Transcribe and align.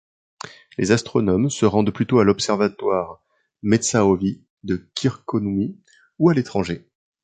Les 0.79 0.91
astronomes 0.91 1.51
se 1.51 1.63
rendent 1.67 1.93
plutôt 1.93 2.17
à 2.17 2.23
l'observatoire 2.23 3.21
Metsähovi 3.61 4.43
de 4.63 4.89
Kirkkonummi 4.95 5.77
ou 6.17 6.29
à 6.31 6.33
l'étranger. 6.33 6.87